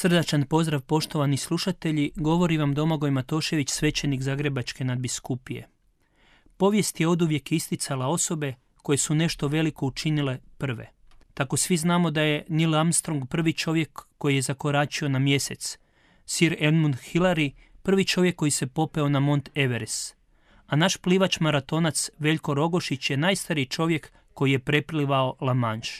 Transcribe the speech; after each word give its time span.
Srdačan 0.00 0.42
pozdrav 0.42 0.80
poštovani 0.80 1.36
slušatelji, 1.36 2.10
govori 2.16 2.56
vam 2.58 2.74
Domagoj 2.74 3.10
Matošević, 3.10 3.70
svećenik 3.70 4.22
Zagrebačke 4.22 4.84
nadbiskupije. 4.84 5.68
Povijest 6.56 7.00
je 7.00 7.08
oduvijek 7.08 7.52
isticala 7.52 8.06
osobe 8.06 8.54
koje 8.82 8.98
su 8.98 9.14
nešto 9.14 9.48
veliko 9.48 9.86
učinile 9.86 10.38
prve. 10.58 10.90
Tako 11.34 11.56
svi 11.56 11.76
znamo 11.76 12.10
da 12.10 12.22
je 12.22 12.44
Neil 12.48 12.74
Armstrong 12.74 13.28
prvi 13.28 13.52
čovjek 13.52 14.00
koji 14.18 14.34
je 14.34 14.42
zakoračio 14.42 15.08
na 15.08 15.18
mjesec, 15.18 15.78
Sir 16.26 16.56
Edmund 16.60 16.94
Hillary 16.94 17.52
prvi 17.82 18.04
čovjek 18.04 18.36
koji 18.36 18.50
se 18.50 18.66
popeo 18.66 19.08
na 19.08 19.20
Mont 19.20 19.50
Everest, 19.54 20.16
a 20.66 20.76
naš 20.76 20.96
plivač 20.96 21.40
maratonac 21.40 22.10
Veljko 22.18 22.54
Rogošić 22.54 23.10
je 23.10 23.16
najstariji 23.16 23.66
čovjek 23.66 24.12
koji 24.34 24.52
je 24.52 24.58
preplivao 24.58 25.36
La 25.40 25.54
Manche. 25.54 25.92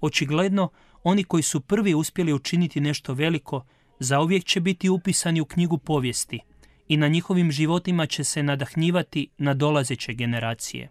Očigledno, 0.00 0.70
oni 1.04 1.24
koji 1.24 1.42
su 1.42 1.60
prvi 1.60 1.94
uspjeli 1.94 2.32
učiniti 2.32 2.80
nešto 2.80 3.14
veliko, 3.14 3.64
zauvijek 3.98 4.44
će 4.44 4.60
biti 4.60 4.88
upisani 4.88 5.40
u 5.40 5.44
knjigu 5.44 5.78
povijesti 5.78 6.40
i 6.88 6.96
na 6.96 7.08
njihovim 7.08 7.50
životima 7.50 8.06
će 8.06 8.24
se 8.24 8.42
nadahnjivati 8.42 9.28
na 9.38 9.54
dolazeće 9.54 10.12
generacije. 10.14 10.90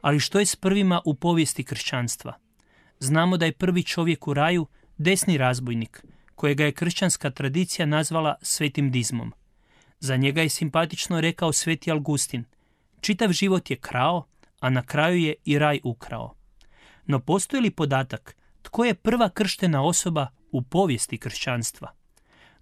Ali 0.00 0.20
što 0.20 0.38
je 0.38 0.46
s 0.46 0.56
prvima 0.56 1.00
u 1.04 1.14
povijesti 1.14 1.64
kršćanstva? 1.64 2.38
Znamo 2.98 3.36
da 3.36 3.46
je 3.46 3.52
prvi 3.52 3.82
čovjek 3.82 4.28
u 4.28 4.34
raju 4.34 4.66
desni 4.98 5.38
razbojnik, 5.38 6.04
kojega 6.34 6.64
je 6.64 6.72
kršćanska 6.72 7.30
tradicija 7.30 7.86
nazvala 7.86 8.34
svetim 8.42 8.90
dizmom. 8.90 9.32
Za 10.00 10.16
njega 10.16 10.42
je 10.42 10.48
simpatično 10.48 11.20
rekao 11.20 11.52
sveti 11.52 11.90
Augustin, 11.90 12.44
čitav 13.00 13.32
život 13.32 13.70
je 13.70 13.76
krao, 13.76 14.26
a 14.60 14.70
na 14.70 14.82
kraju 14.82 15.18
je 15.18 15.34
i 15.44 15.58
raj 15.58 15.80
ukrao. 15.84 16.34
No 17.06 17.20
postoji 17.20 17.62
li 17.62 17.70
podatak 17.70 18.36
tko 18.62 18.84
je 18.84 18.94
prva 18.94 19.28
krštena 19.28 19.82
osoba 19.82 20.26
u 20.50 20.62
povijesti 20.62 21.18
kršćanstva? 21.18 21.92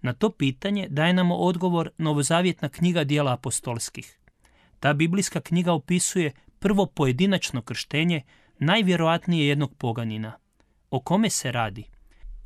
Na 0.01 0.13
to 0.13 0.29
pitanje 0.29 0.87
daje 0.89 1.13
nam 1.13 1.31
odgovor 1.31 1.89
novozavjetna 1.97 2.69
knjiga 2.69 3.03
dijela 3.03 3.33
apostolskih. 3.33 4.17
Ta 4.79 4.93
biblijska 4.93 5.41
knjiga 5.41 5.73
opisuje 5.73 6.31
prvo 6.59 6.85
pojedinačno 6.85 7.61
krštenje 7.61 8.21
najvjerojatnije 8.59 9.47
jednog 9.47 9.73
poganina. 9.77 10.37
O 10.89 10.99
kome 10.99 11.29
se 11.29 11.51
radi? 11.51 11.83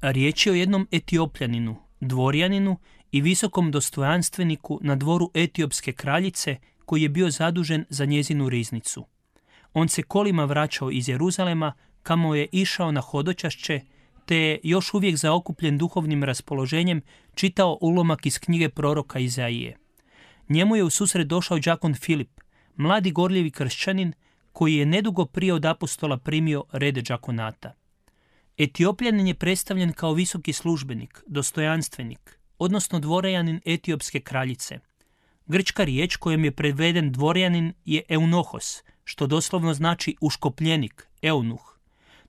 Riječ 0.02 0.46
je 0.46 0.52
o 0.52 0.56
jednom 0.56 0.88
etiopljaninu, 0.92 1.76
dvorjaninu 2.00 2.78
i 3.12 3.22
visokom 3.22 3.72
dostojanstveniku 3.72 4.80
na 4.82 4.96
dvoru 4.96 5.32
etiopske 5.34 5.92
kraljice 5.92 6.58
koji 6.86 7.02
je 7.02 7.10
bio 7.10 7.30
zadužen 7.30 7.86
za 7.90 8.06
njezinu 8.06 8.50
riznicu. 8.50 9.06
On 9.74 9.88
se 9.88 10.04
kolima 10.04 10.46
vraćao 10.46 10.92
iz 10.92 11.10
Jeruzalema 11.10 11.74
kamo 12.06 12.36
je 12.36 12.48
išao 12.52 12.92
na 12.92 13.02
hodočašće, 13.02 13.82
te 14.26 14.38
je 14.38 14.60
još 14.64 14.94
uvijek 14.94 15.16
zaokupljen 15.18 15.78
duhovnim 15.78 16.24
raspoloženjem 16.24 17.02
čitao 17.36 17.78
ulomak 17.82 18.26
iz 18.26 18.40
knjige 18.40 18.70
proroka 18.70 19.20
Izaije. 19.20 19.78
Njemu 20.50 20.76
je 20.76 20.84
u 20.84 20.90
susret 20.90 21.28
došao 21.28 21.60
đakon 21.60 21.94
Filip, 21.94 22.42
mladi 22.76 23.12
gorljivi 23.12 23.52
kršćanin 23.52 24.14
koji 24.54 24.76
je 24.76 24.86
nedugo 24.86 25.26
prije 25.26 25.54
od 25.54 25.66
apostola 25.66 26.18
primio 26.18 26.64
rede 26.72 27.02
đakonata. 27.02 27.74
Etiopljanin 28.58 29.28
je 29.28 29.34
predstavljen 29.34 29.94
kao 29.94 30.14
visoki 30.14 30.54
službenik, 30.54 31.24
dostojanstvenik, 31.28 32.40
odnosno 32.60 33.00
dvorejanin 33.00 33.62
etiopske 33.66 34.20
kraljice. 34.20 34.80
Grčka 35.46 35.84
riječ 35.84 36.16
kojom 36.16 36.46
je 36.46 36.52
preveden 36.52 37.12
dvorjanin 37.12 37.74
je 37.86 38.04
eunohos, 38.10 38.84
što 39.04 39.28
doslovno 39.28 39.74
znači 39.74 40.16
uškopljenik, 40.22 41.08
eunuh. 41.22 41.75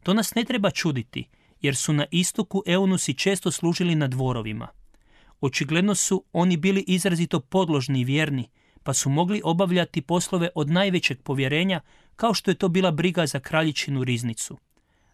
To 0.06 0.14
nas 0.14 0.34
ne 0.34 0.44
treba 0.44 0.70
čuditi, 0.70 1.28
jer 1.60 1.76
su 1.76 1.92
na 1.92 2.06
istoku 2.10 2.62
eunusi 2.66 3.14
često 3.14 3.50
služili 3.50 3.94
na 3.94 4.08
dvorovima. 4.08 4.68
Očigledno 5.40 5.94
su 5.94 6.24
oni 6.32 6.56
bili 6.56 6.84
izrazito 6.86 7.40
podložni 7.40 8.00
i 8.00 8.04
vjerni, 8.04 8.48
pa 8.82 8.94
su 8.94 9.10
mogli 9.10 9.40
obavljati 9.44 10.02
poslove 10.02 10.48
od 10.54 10.70
najvećeg 10.70 11.22
povjerenja, 11.22 11.80
kao 12.16 12.34
što 12.34 12.50
je 12.50 12.54
to 12.54 12.68
bila 12.68 12.90
briga 12.90 13.26
za 13.26 13.40
kraljičinu 13.40 14.04
riznicu. 14.04 14.58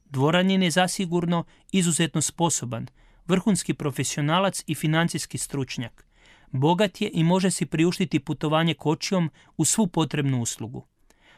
Dvoranin 0.04 0.62
je 0.62 0.70
zasigurno 0.70 1.44
izuzetno 1.70 2.20
sposoban, 2.20 2.86
vrhunski 3.26 3.74
profesionalac 3.74 4.64
i 4.66 4.74
financijski 4.74 5.38
stručnjak. 5.38 6.06
Bogat 6.50 7.00
je 7.00 7.10
i 7.12 7.24
može 7.24 7.50
si 7.50 7.66
priuštiti 7.66 8.20
putovanje 8.20 8.74
kočijom 8.74 9.30
u 9.56 9.64
svu 9.64 9.86
potrebnu 9.86 10.42
uslugu. 10.42 10.86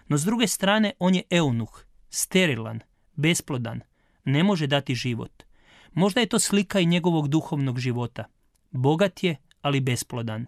No 0.08 0.18
s 0.18 0.24
druge 0.24 0.46
strane 0.46 0.92
on 0.98 1.14
je 1.14 1.22
eunuh, 1.30 1.84
sterilan, 2.10 2.80
besplodan, 3.16 3.80
ne 4.24 4.42
može 4.42 4.66
dati 4.66 4.94
život. 4.94 5.42
Možda 5.92 6.20
je 6.20 6.26
to 6.26 6.38
slika 6.38 6.80
i 6.80 6.86
njegovog 6.86 7.28
duhovnog 7.28 7.78
života. 7.78 8.24
Bogat 8.70 9.22
je, 9.22 9.36
ali 9.62 9.80
besplodan. 9.80 10.46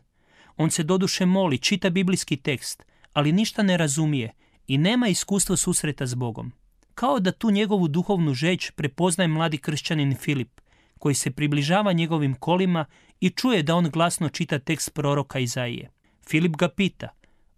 On 0.57 0.71
se 0.71 0.83
doduše 0.83 1.27
moli, 1.27 1.59
čita 1.59 1.91
biblijski 1.91 2.37
tekst, 2.37 2.87
ali 3.13 3.33
ništa 3.33 3.63
ne 3.63 3.77
razumije 3.77 4.33
i 4.67 4.79
nema 4.79 5.09
iskustva 5.09 5.57
susreta 5.57 6.07
s 6.07 6.15
Bogom. 6.15 6.53
Kao 6.95 7.21
da 7.21 7.33
tu 7.33 7.51
njegovu 7.51 7.89
duhovnu 7.89 8.35
žeć 8.35 8.71
prepoznaje 8.71 9.29
mladi 9.29 9.59
kršćanin 9.59 10.17
Filip, 10.17 10.61
koji 10.99 11.15
se 11.15 11.31
približava 11.31 11.93
njegovim 11.93 12.35
kolima 12.35 12.85
i 13.21 13.31
čuje 13.31 13.63
da 13.63 13.75
on 13.75 13.91
glasno 13.91 14.29
čita 14.29 14.59
tekst 14.59 14.95
proroka 14.95 15.39
Izaije. 15.39 15.91
Filip 16.29 16.57
ga 16.57 16.69
pita, 16.69 17.09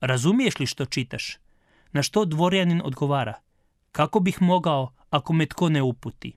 razumiješ 0.00 0.58
li 0.58 0.66
što 0.66 0.84
čitaš? 0.84 1.38
Na 1.92 2.02
što 2.02 2.24
dvorjanin 2.24 2.82
odgovara, 2.84 3.34
kako 3.92 4.20
bih 4.20 4.42
mogao 4.42 4.92
ako 5.10 5.32
me 5.32 5.46
tko 5.46 5.68
ne 5.68 5.82
uputi. 5.82 6.32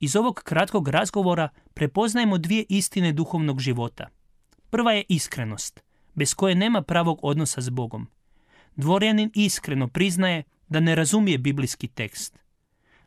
Iz 0.00 0.16
ovog 0.16 0.42
kratkog 0.44 0.88
razgovora 0.88 1.48
prepoznajemo 1.74 2.38
dvije 2.38 2.64
istine 2.68 3.12
duhovnog 3.12 3.60
života. 3.60 4.08
Prva 4.70 4.92
je 4.92 5.04
iskrenost, 5.08 5.82
bez 6.14 6.34
koje 6.34 6.54
nema 6.54 6.82
pravog 6.82 7.18
odnosa 7.22 7.60
s 7.60 7.70
Bogom. 7.70 8.06
Dvorjanin 8.76 9.30
iskreno 9.34 9.88
priznaje 9.88 10.42
da 10.68 10.80
ne 10.80 10.94
razumije 10.94 11.38
biblijski 11.38 11.88
tekst. 11.88 12.38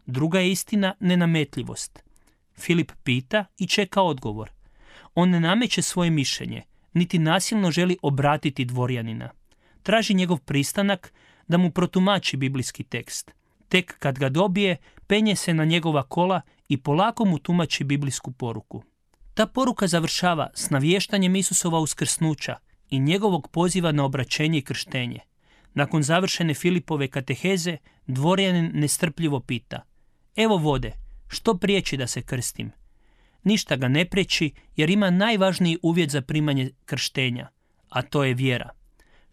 Druga 0.06 0.40
je 0.40 0.52
istina 0.52 0.96
nenametljivost. 1.00 2.04
Filip 2.56 2.92
pita 3.04 3.46
i 3.58 3.68
čeka 3.68 4.02
odgovor. 4.02 4.52
On 5.16 5.30
ne 5.30 5.40
nameće 5.40 5.82
svoje 5.82 6.10
mišljenje, 6.10 6.64
niti 6.94 7.20
nasilno 7.20 7.72
želi 7.72 7.98
obratiti 8.02 8.66
dvorjanina. 8.66 9.30
Traži 9.84 10.14
njegov 10.14 10.38
pristanak 10.40 11.14
da 11.48 11.58
mu 11.58 11.72
protumači 11.72 12.38
biblijski 12.38 12.84
tekst. 12.84 13.32
Tek 13.70 13.96
kad 14.00 14.20
ga 14.20 14.30
dobije, 14.30 14.78
penje 15.08 15.36
se 15.36 15.54
na 15.54 15.66
njegova 15.66 16.04
kola 16.04 16.42
i 16.70 16.78
polako 16.78 17.26
mu 17.26 17.40
tumači 17.40 17.84
biblijsku 17.84 18.32
poruku. 18.32 18.84
Ta 19.34 19.46
poruka 19.46 19.88
završava 19.88 20.50
s 20.54 20.70
navještanjem 20.70 21.36
Isusova 21.36 21.80
uskrsnuća 21.80 22.56
i 22.90 23.00
njegovog 23.00 23.48
poziva 23.52 23.92
na 23.92 24.06
obraćenje 24.06 24.58
i 24.58 24.62
krštenje. 24.62 25.20
Nakon 25.74 26.04
završene 26.04 26.54
Filipove 26.54 27.08
kateheze, 27.08 27.78
dvorjanin 28.08 28.72
nestrpljivo 28.74 29.40
pita 29.40 29.82
Evo 30.36 30.58
vode, 30.58 30.92
što 31.28 31.58
priječi 31.58 31.98
da 31.98 32.08
se 32.08 32.22
krstim? 32.22 32.72
Ništa 33.44 33.76
ga 33.76 33.88
ne 33.88 34.06
priječi 34.06 34.52
jer 34.76 34.90
ima 34.90 35.10
najvažniji 35.10 35.78
uvjet 35.82 36.10
za 36.10 36.22
primanje 36.22 36.72
krštenja, 36.86 37.50
a 37.90 38.02
to 38.02 38.24
je 38.24 38.34
vjera. 38.34 38.70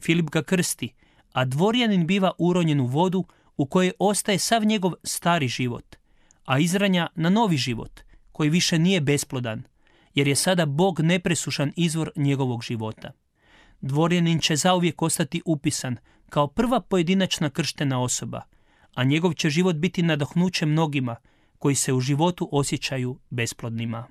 Filip 0.01 0.31
ga 0.31 0.43
krsti, 0.43 0.93
a 1.33 1.45
dvorjanin 1.45 2.07
biva 2.07 2.33
uronjen 2.39 2.81
u 2.81 2.87
vodu 2.87 3.25
u 3.57 3.67
kojoj 3.67 3.93
ostaje 3.99 4.39
sav 4.39 4.65
njegov 4.65 4.93
stari 5.03 5.49
život, 5.49 5.97
a 6.45 6.59
izranja 6.59 7.09
na 7.15 7.31
novi 7.31 7.57
život, 7.57 8.01
koji 8.33 8.51
više 8.51 8.79
nije 8.79 9.01
besplodan, 9.01 9.63
jer 10.15 10.29
je 10.29 10.37
sada 10.37 10.67
Bog 10.67 11.01
nepresušan 11.01 11.73
izvor 11.77 12.11
njegovog 12.17 12.63
života. 12.63 13.13
Dvorjanin 13.81 14.41
će 14.41 14.57
zauvijek 14.57 15.03
ostati 15.03 15.43
upisan 15.45 15.97
kao 16.29 16.47
prva 16.47 16.81
pojedinačna 16.81 17.51
krštena 17.51 18.03
osoba, 18.03 18.43
a 18.95 19.05
njegov 19.05 19.33
će 19.33 19.51
život 19.51 19.77
biti 19.77 20.03
nadahnuće 20.03 20.67
mnogima 20.67 21.17
koji 21.59 21.75
se 21.75 21.93
u 21.93 22.01
životu 22.01 22.49
osjećaju 22.53 23.19
besplodnima. 23.31 24.07